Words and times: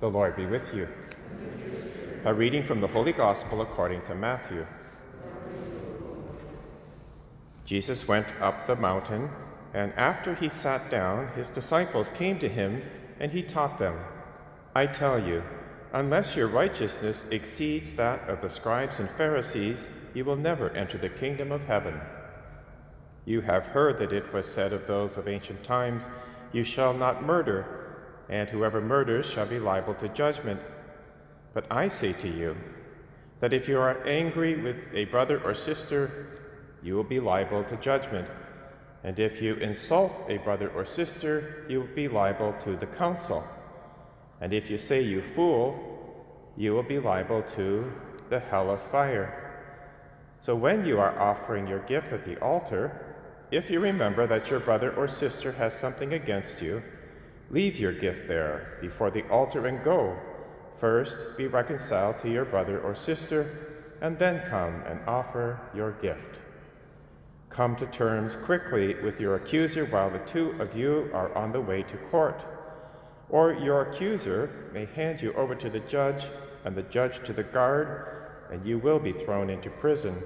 The 0.00 0.08
Lord 0.08 0.36
be 0.36 0.46
with 0.46 0.72
you. 0.72 0.86
A 2.24 2.32
reading 2.32 2.62
from 2.62 2.80
the 2.80 2.86
Holy 2.86 3.12
Gospel 3.12 3.62
according 3.62 4.02
to 4.02 4.14
Matthew. 4.14 4.64
Jesus 7.64 8.06
went 8.06 8.28
up 8.40 8.68
the 8.68 8.76
mountain, 8.76 9.28
and 9.74 9.92
after 9.94 10.36
he 10.36 10.48
sat 10.48 10.88
down, 10.88 11.26
his 11.34 11.50
disciples 11.50 12.10
came 12.10 12.38
to 12.38 12.48
him, 12.48 12.80
and 13.18 13.32
he 13.32 13.42
taught 13.42 13.76
them 13.80 13.98
I 14.72 14.86
tell 14.86 15.18
you, 15.18 15.42
unless 15.92 16.36
your 16.36 16.46
righteousness 16.46 17.24
exceeds 17.32 17.92
that 17.94 18.20
of 18.28 18.40
the 18.40 18.50
scribes 18.50 19.00
and 19.00 19.10
Pharisees, 19.10 19.88
you 20.14 20.24
will 20.24 20.36
never 20.36 20.70
enter 20.70 20.96
the 20.96 21.08
kingdom 21.08 21.50
of 21.50 21.64
heaven. 21.64 22.00
You 23.24 23.40
have 23.40 23.66
heard 23.66 23.98
that 23.98 24.12
it 24.12 24.32
was 24.32 24.46
said 24.46 24.72
of 24.72 24.86
those 24.86 25.16
of 25.16 25.26
ancient 25.26 25.64
times, 25.64 26.08
You 26.52 26.62
shall 26.62 26.94
not 26.94 27.24
murder 27.24 27.77
and 28.28 28.48
whoever 28.48 28.80
murders 28.80 29.26
shall 29.26 29.46
be 29.46 29.58
liable 29.58 29.94
to 29.94 30.08
judgment. 30.08 30.60
But 31.54 31.66
I 31.70 31.88
say 31.88 32.12
to 32.14 32.28
you 32.28 32.56
that 33.40 33.52
if 33.52 33.68
you 33.68 33.78
are 33.78 34.06
angry 34.06 34.56
with 34.56 34.76
a 34.92 35.06
brother 35.06 35.40
or 35.42 35.54
sister, 35.54 36.38
you 36.82 36.94
will 36.94 37.04
be 37.04 37.20
liable 37.20 37.64
to 37.64 37.76
judgment. 37.76 38.28
And 39.04 39.18
if 39.18 39.40
you 39.40 39.54
insult 39.56 40.24
a 40.28 40.38
brother 40.38 40.70
or 40.70 40.84
sister, 40.84 41.64
you 41.68 41.80
will 41.80 41.94
be 41.94 42.08
liable 42.08 42.54
to 42.64 42.76
the 42.76 42.86
council. 42.86 43.44
And 44.40 44.52
if 44.52 44.70
you 44.70 44.78
say, 44.78 45.00
You 45.00 45.22
fool, 45.22 46.52
you 46.56 46.74
will 46.74 46.82
be 46.82 46.98
liable 46.98 47.42
to 47.54 47.90
the 48.28 48.40
hell 48.40 48.70
of 48.70 48.80
fire. 48.80 49.44
So 50.40 50.54
when 50.54 50.84
you 50.84 51.00
are 51.00 51.18
offering 51.18 51.66
your 51.66 51.80
gift 51.80 52.12
at 52.12 52.24
the 52.24 52.40
altar, 52.40 53.16
if 53.50 53.70
you 53.70 53.80
remember 53.80 54.26
that 54.26 54.50
your 54.50 54.60
brother 54.60 54.92
or 54.94 55.08
sister 55.08 55.52
has 55.52 55.78
something 55.78 56.12
against 56.12 56.60
you, 56.60 56.82
Leave 57.50 57.78
your 57.78 57.92
gift 57.92 58.28
there 58.28 58.78
before 58.80 59.10
the 59.10 59.26
altar 59.30 59.66
and 59.66 59.82
go. 59.82 60.16
First, 60.76 61.16
be 61.36 61.46
reconciled 61.46 62.18
to 62.18 62.30
your 62.30 62.44
brother 62.44 62.80
or 62.80 62.94
sister, 62.94 63.76
and 64.00 64.18
then 64.18 64.42
come 64.48 64.82
and 64.86 65.00
offer 65.06 65.58
your 65.74 65.92
gift. 65.92 66.40
Come 67.48 67.74
to 67.76 67.86
terms 67.86 68.36
quickly 68.36 68.94
with 69.02 69.18
your 69.18 69.36
accuser 69.36 69.86
while 69.86 70.10
the 70.10 70.18
two 70.20 70.50
of 70.60 70.76
you 70.76 71.10
are 71.14 71.34
on 71.34 71.50
the 71.50 71.60
way 71.60 71.82
to 71.84 71.96
court. 71.96 72.44
Or 73.30 73.54
your 73.54 73.82
accuser 73.82 74.70
may 74.72 74.84
hand 74.84 75.22
you 75.22 75.32
over 75.32 75.54
to 75.54 75.70
the 75.70 75.80
judge, 75.80 76.26
and 76.64 76.76
the 76.76 76.82
judge 76.82 77.24
to 77.24 77.32
the 77.32 77.42
guard, 77.42 78.28
and 78.52 78.64
you 78.64 78.78
will 78.78 78.98
be 78.98 79.12
thrown 79.12 79.48
into 79.48 79.70
prison. 79.70 80.22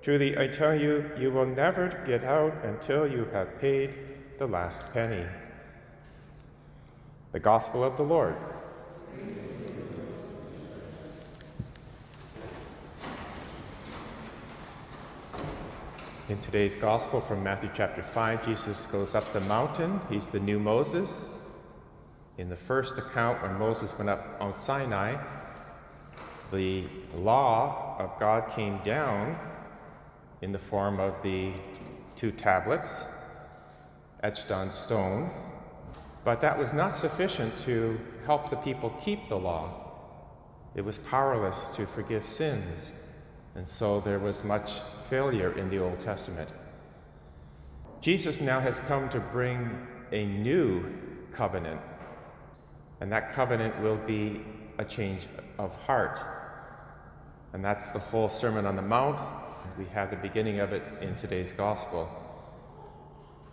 Truly, 0.00 0.38
I 0.38 0.46
tell 0.46 0.74
you, 0.74 1.10
you 1.18 1.32
will 1.32 1.46
never 1.46 1.88
get 2.06 2.22
out 2.22 2.54
until 2.64 3.10
you 3.10 3.24
have 3.32 3.58
paid 3.60 3.94
the 4.38 4.46
last 4.46 4.82
penny. 4.92 5.26
The 7.36 7.40
Gospel 7.40 7.84
of 7.84 7.98
the 7.98 8.02
Lord. 8.02 8.34
In 16.30 16.38
today's 16.40 16.76
Gospel 16.76 17.20
from 17.20 17.42
Matthew 17.42 17.68
chapter 17.74 18.02
5, 18.02 18.42
Jesus 18.42 18.86
goes 18.86 19.14
up 19.14 19.30
the 19.34 19.40
mountain. 19.40 20.00
He's 20.08 20.28
the 20.28 20.40
new 20.40 20.58
Moses. 20.58 21.28
In 22.38 22.48
the 22.48 22.56
first 22.56 22.96
account, 22.96 23.42
when 23.42 23.58
Moses 23.58 23.94
went 23.98 24.08
up 24.08 24.24
on 24.40 24.54
Sinai, 24.54 25.22
the 26.50 26.84
law 27.16 27.96
of 27.98 28.18
God 28.18 28.48
came 28.52 28.78
down 28.78 29.38
in 30.40 30.52
the 30.52 30.58
form 30.58 30.98
of 30.98 31.22
the 31.22 31.52
two 32.14 32.32
tablets 32.32 33.04
etched 34.22 34.50
on 34.50 34.70
stone 34.70 35.30
but 36.26 36.40
that 36.40 36.58
was 36.58 36.72
not 36.72 36.92
sufficient 36.92 37.56
to 37.56 37.96
help 38.24 38.50
the 38.50 38.56
people 38.56 38.90
keep 39.00 39.28
the 39.28 39.38
law. 39.38 39.70
It 40.74 40.80
was 40.80 40.98
powerless 40.98 41.68
to 41.76 41.86
forgive 41.86 42.26
sins, 42.26 42.90
and 43.54 43.66
so 43.66 44.00
there 44.00 44.18
was 44.18 44.42
much 44.42 44.80
failure 45.08 45.52
in 45.52 45.70
the 45.70 45.78
Old 45.78 46.00
Testament. 46.00 46.48
Jesus 48.00 48.40
now 48.40 48.58
has 48.58 48.80
come 48.80 49.08
to 49.10 49.20
bring 49.20 49.86
a 50.10 50.26
new 50.26 50.84
covenant, 51.30 51.80
and 53.00 53.12
that 53.12 53.32
covenant 53.32 53.80
will 53.80 53.98
be 53.98 54.44
a 54.78 54.84
change 54.84 55.28
of 55.60 55.72
heart. 55.82 56.18
And 57.52 57.64
that's 57.64 57.92
the 57.92 58.00
whole 58.00 58.28
Sermon 58.28 58.66
on 58.66 58.74
the 58.74 58.82
Mount. 58.82 59.20
We 59.78 59.84
have 59.94 60.10
the 60.10 60.16
beginning 60.16 60.58
of 60.58 60.72
it 60.72 60.82
in 61.00 61.14
today's 61.14 61.52
Gospel. 61.52 62.25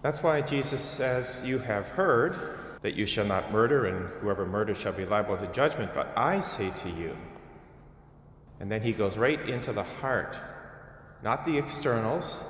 That's 0.03 0.21
why 0.21 0.41
Jesus 0.41 0.83
says, 0.83 1.41
You 1.45 1.59
have 1.59 1.87
heard 1.87 2.59
that 2.81 2.93
you 2.93 3.05
shall 3.05 3.25
not 3.25 3.53
murder, 3.53 3.85
and 3.85 4.09
whoever 4.19 4.45
murders 4.45 4.77
shall 4.77 4.91
be 4.91 5.05
liable 5.05 5.37
to 5.37 5.47
judgment. 5.47 5.93
But 5.95 6.11
I 6.17 6.41
say 6.41 6.71
to 6.71 6.89
you, 6.89 7.15
and 8.59 8.69
then 8.69 8.81
he 8.81 8.91
goes 8.91 9.17
right 9.17 9.39
into 9.49 9.71
the 9.71 9.83
heart, 9.83 10.37
not 11.23 11.45
the 11.45 11.57
externals. 11.57 12.43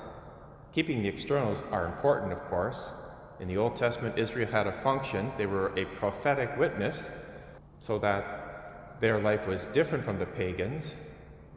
Keeping 0.71 1.03
the 1.03 1.07
externals 1.07 1.63
are 1.69 1.85
important, 1.85 2.33
of 2.33 2.43
course. 2.45 2.91
In 3.39 3.47
the 3.47 3.57
Old 3.57 3.75
Testament, 3.75 4.17
Israel 4.17 4.47
had 4.47 4.65
a 4.65 4.71
function, 4.71 5.31
they 5.37 5.45
were 5.45 5.71
a 5.77 5.85
prophetic 5.85 6.57
witness, 6.57 7.11
so 7.77 7.99
that 7.99 8.99
their 8.99 9.19
life 9.19 9.45
was 9.45 9.67
different 9.67 10.03
from 10.03 10.17
the 10.17 10.25
pagans. 10.25 10.95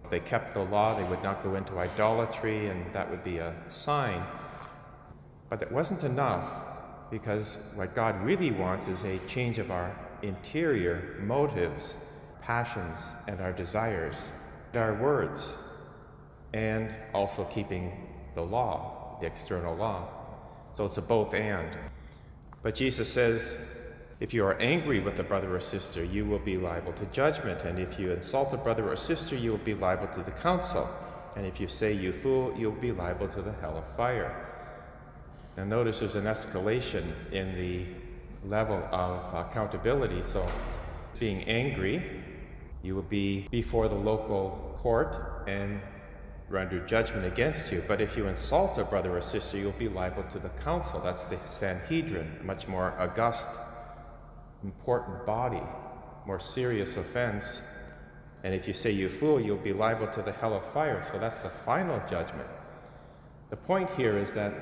If 0.04 0.10
they 0.10 0.20
kept 0.20 0.52
the 0.52 0.64
law, 0.64 0.94
they 0.94 1.08
would 1.08 1.22
not 1.22 1.42
go 1.42 1.54
into 1.54 1.78
idolatry, 1.78 2.66
and 2.66 2.92
that 2.92 3.10
would 3.10 3.24
be 3.24 3.38
a 3.38 3.54
sign. 3.68 4.22
But 5.48 5.62
it 5.62 5.70
wasn't 5.70 6.04
enough 6.04 6.64
because 7.10 7.72
what 7.76 7.94
God 7.94 8.20
really 8.24 8.50
wants 8.50 8.88
is 8.88 9.04
a 9.04 9.18
change 9.26 9.58
of 9.58 9.70
our 9.70 9.94
interior 10.22 11.16
motives, 11.20 11.98
passions, 12.40 13.12
and 13.28 13.40
our 13.40 13.52
desires, 13.52 14.32
and 14.72 14.82
our 14.82 14.94
words, 14.94 15.54
and 16.52 16.94
also 17.14 17.44
keeping 17.44 17.92
the 18.34 18.42
law, 18.42 19.18
the 19.20 19.26
external 19.26 19.74
law. 19.76 20.08
So 20.72 20.84
it's 20.84 20.96
a 20.96 21.02
both 21.02 21.32
and. 21.32 21.76
But 22.62 22.74
Jesus 22.74 23.12
says, 23.12 23.58
if 24.18 24.32
you 24.34 24.44
are 24.44 24.54
angry 24.60 25.00
with 25.00 25.20
a 25.20 25.22
brother 25.22 25.54
or 25.54 25.60
sister, 25.60 26.02
you 26.02 26.24
will 26.24 26.38
be 26.38 26.56
liable 26.56 26.92
to 26.94 27.04
judgment. 27.06 27.64
And 27.64 27.78
if 27.78 27.98
you 27.98 28.10
insult 28.10 28.52
a 28.52 28.56
brother 28.56 28.88
or 28.88 28.96
sister, 28.96 29.36
you 29.36 29.50
will 29.50 29.58
be 29.58 29.74
liable 29.74 30.08
to 30.08 30.22
the 30.22 30.30
council. 30.30 30.88
And 31.36 31.46
if 31.46 31.60
you 31.60 31.68
say, 31.68 31.92
you 31.92 32.12
fool, 32.12 32.54
you'll 32.56 32.72
be 32.72 32.92
liable 32.92 33.28
to 33.28 33.42
the 33.42 33.52
hell 33.52 33.76
of 33.76 33.96
fire. 33.96 34.55
Now, 35.56 35.64
notice 35.64 36.00
there's 36.00 36.16
an 36.16 36.24
escalation 36.24 37.12
in 37.32 37.56
the 37.56 37.86
level 38.46 38.76
of 38.92 39.34
accountability. 39.34 40.22
So, 40.22 40.46
being 41.18 41.42
angry, 41.44 42.02
you 42.82 42.94
will 42.94 43.02
be 43.02 43.48
before 43.50 43.88
the 43.88 43.94
local 43.94 44.76
court 44.78 45.44
and 45.48 45.80
render 46.48 46.84
judgment 46.86 47.26
against 47.26 47.72
you. 47.72 47.82
But 47.88 48.00
if 48.00 48.16
you 48.16 48.26
insult 48.28 48.76
a 48.78 48.84
brother 48.84 49.16
or 49.16 49.22
sister, 49.22 49.56
you'll 49.56 49.72
be 49.72 49.88
liable 49.88 50.24
to 50.24 50.38
the 50.38 50.50
council. 50.50 51.00
That's 51.00 51.24
the 51.24 51.38
Sanhedrin, 51.46 52.38
much 52.44 52.68
more 52.68 52.94
august, 52.98 53.48
important 54.62 55.24
body, 55.24 55.62
more 56.26 56.38
serious 56.38 56.98
offense. 56.98 57.62
And 58.44 58.54
if 58.54 58.68
you 58.68 58.74
say 58.74 58.90
you 58.90 59.08
fool, 59.08 59.40
you'll 59.40 59.56
be 59.56 59.72
liable 59.72 60.06
to 60.08 60.22
the 60.22 60.32
hell 60.32 60.54
of 60.54 60.64
fire. 60.72 61.02
So 61.02 61.18
that's 61.18 61.40
the 61.40 61.48
final 61.48 62.00
judgment. 62.06 62.48
The 63.48 63.56
point 63.56 63.88
here 63.90 64.18
is 64.18 64.34
that 64.34 64.52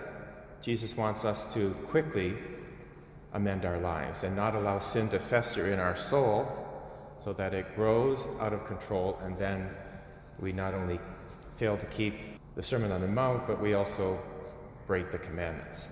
Jesus 0.64 0.96
wants 0.96 1.26
us 1.26 1.52
to 1.52 1.72
quickly 1.86 2.34
amend 3.34 3.66
our 3.66 3.76
lives 3.78 4.24
and 4.24 4.34
not 4.34 4.54
allow 4.54 4.78
sin 4.78 5.10
to 5.10 5.18
fester 5.18 5.70
in 5.70 5.78
our 5.78 5.94
soul 5.94 6.48
so 7.18 7.34
that 7.34 7.52
it 7.52 7.76
grows 7.76 8.28
out 8.40 8.54
of 8.54 8.64
control 8.64 9.18
and 9.20 9.36
then 9.36 9.68
we 10.40 10.54
not 10.54 10.72
only 10.72 10.98
fail 11.54 11.76
to 11.76 11.84
keep 11.86 12.14
the 12.54 12.62
Sermon 12.62 12.92
on 12.92 13.02
the 13.02 13.08
Mount, 13.08 13.46
but 13.46 13.60
we 13.60 13.74
also 13.74 14.18
break 14.86 15.10
the 15.10 15.18
commandments. 15.18 15.90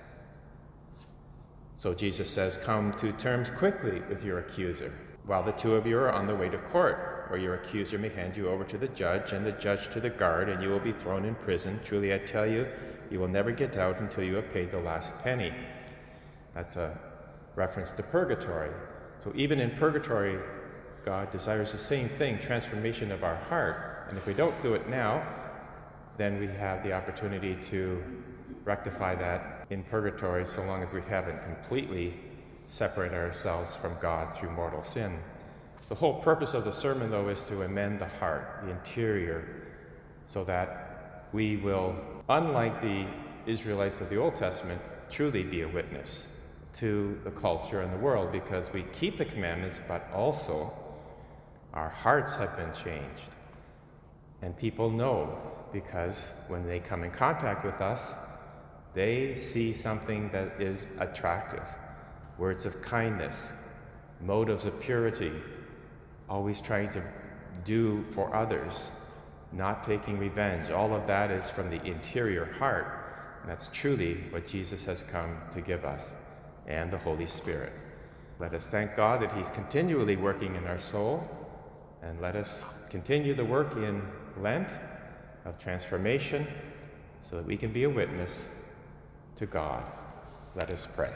So 1.75 1.93
Jesus 1.93 2.31
says, 2.31 2.57
Come 2.57 2.93
to 2.93 3.13
terms 3.13 3.51
quickly 3.51 4.01
with 4.09 4.25
your 4.25 4.39
accuser 4.39 4.91
while 5.27 5.43
the 5.43 5.53
two 5.53 5.75
of 5.75 5.87
you 5.87 5.97
are 5.99 6.11
on 6.11 6.27
the 6.27 6.35
way 6.35 6.49
to 6.49 6.59
court, 6.59 7.29
or 7.31 7.39
your 7.39 7.55
accuser 7.55 7.99
may 7.99 8.09
hand 8.09 8.37
you 8.37 8.49
over 8.49 8.65
to 8.65 8.77
the 8.77 8.89
judge, 8.89 9.33
and 9.33 9.47
the 9.47 9.53
judge 9.53 9.89
to 9.89 10.01
the 10.01 10.11
guard, 10.11 10.49
and 10.49 10.63
you 10.63 10.69
will 10.69 10.81
be 10.81 10.93
thrown 10.93 11.25
in 11.25 11.35
prison. 11.35 11.81
Truly 11.85 12.13
I 12.13 12.19
tell 12.19 12.47
you, 12.47 12.67
you 13.11 13.21
will 13.21 13.29
never 13.29 13.53
get 13.53 13.77
out 13.77 14.01
until 14.01 14.25
you 14.25 14.35
have 14.35 14.53
paid 14.53 14.71
the 14.71 14.81
last 14.81 15.17
penny. 15.23 15.53
That's 16.55 16.77
a 16.77 17.01
reference 17.55 17.93
to 17.93 18.03
purgatory. 18.03 18.73
So 19.19 19.33
even 19.35 19.61
in 19.61 19.71
purgatory, 19.73 20.39
God 21.05 21.31
desires 21.31 21.73
the 21.73 21.79
same 21.79 22.09
thing 22.09 22.39
transformation 22.39 23.13
of 23.13 23.25
our 23.25 23.37
heart. 23.37 24.07
And 24.09 24.19
if 24.19 24.27
we 24.27 24.35
don't 24.35 24.61
do 24.63 24.75
it 24.75 24.89
now, 24.89 25.27
then 26.17 26.39
we 26.39 26.47
have 26.47 26.83
the 26.83 26.93
opportunity 26.93 27.57
to 27.65 28.03
rectify 28.65 29.15
that 29.15 29.67
in 29.71 29.83
purgatory 29.85 30.47
so 30.47 30.63
long 30.65 30.83
as 30.83 30.93
we 30.93 31.01
haven't 31.03 31.43
completely 31.43 32.15
separated 32.73 33.15
ourselves 33.15 33.77
from 33.77 33.95
God 34.01 34.33
through 34.33 34.51
mortal 34.51 34.83
sin. 34.83 35.19
The 35.91 35.95
whole 35.95 36.23
purpose 36.23 36.55
of 36.55 36.65
the 36.65 36.73
sermon, 36.73 37.11
though, 37.11 37.29
is 37.29 37.45
to 37.45 37.65
amend 37.65 37.99
the 37.99 38.07
heart, 38.07 38.61
the 38.63 38.71
interior, 38.71 39.45
so 40.25 40.43
that 40.45 41.29
we 41.35 41.59
will 41.59 41.95
unlike 42.31 42.81
the 42.81 43.05
Israelites 43.45 44.01
of 44.01 44.09
the 44.09 44.17
Old 44.17 44.37
Testament, 44.37 44.81
truly 45.11 45.43
be 45.43 45.63
a 45.63 45.69
witness. 45.69 46.29
to 46.73 47.21
the 47.25 47.31
culture 47.31 47.83
and 47.83 47.93
the 47.93 47.99
world 47.99 48.33
because 48.33 48.73
we 48.73 48.83
keep 48.95 49.19
the 49.19 49.27
commandments, 49.27 49.79
but 49.87 50.09
also 50.15 50.73
our 51.75 51.91
hearts 51.91 52.35
have 52.39 52.57
been 52.57 52.73
changed. 52.73 53.29
And 54.41 54.57
people 54.57 54.89
know 54.89 55.39
because 55.71 56.33
when 56.49 56.65
they 56.65 56.81
come 56.81 57.05
in 57.05 57.11
contact 57.11 57.67
with 57.67 57.83
us, 57.83 58.15
they 58.95 59.35
see 59.35 59.75
something 59.75 60.31
that 60.31 60.59
is 60.59 60.87
attractive 60.99 61.69
words 62.43 62.67
of 62.67 62.83
kindness, 62.83 63.53
motives 64.21 64.67
of 64.67 64.81
purity, 64.81 65.31
always 66.29 66.61
trying 66.61 66.91
to 66.91 67.01
do 67.65 68.03
for 68.11 68.35
others, 68.35 68.91
not 69.53 69.85
taking 69.85 70.19
revenge. 70.19 70.69
All 70.69 70.93
of 70.93 71.07
that 71.07 71.31
is 71.31 71.53
from 71.53 71.71
the 71.71 71.81
interior 71.85 72.47
heart. 72.59 72.89
That's 73.47 73.69
truly 73.69 74.15
what 74.31 74.45
Jesus 74.45 74.85
has 74.87 75.05
come 75.05 75.37
to 75.53 75.61
give 75.61 75.85
us 75.85 76.15
and 76.67 76.91
the 76.91 76.99
Holy 76.99 77.29
Spirit. 77.29 77.75
Let 78.41 78.55
us 78.55 78.67
thank 78.67 78.97
God 78.97 79.23
that 79.23 79.33
He's 79.35 79.51
continually 79.51 80.17
working 80.17 80.57
in 80.57 80.67
our 80.67 80.81
soul, 80.81 81.25
and 82.03 82.21
let 82.21 82.35
us 82.35 82.65
continue 82.91 83.35
the 83.35 83.45
work 83.45 83.77
in 83.77 84.03
Lent 84.37 84.81
of 85.45 85.61
transformation 85.61 86.45
so 87.21 87.37
that 87.37 87.47
we 87.47 87.57
can 87.57 87.73
be 87.73 87.85
a 87.85 87.91
witness 87.91 88.49
to 89.37 89.47
God. 89.47 89.85
Let 90.57 90.71
us 90.71 90.89
pray. 90.97 91.13